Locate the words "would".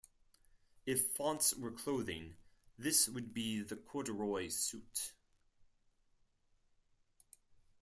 3.07-3.35